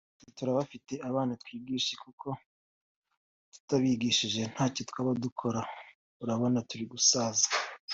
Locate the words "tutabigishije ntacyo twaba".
3.53-5.11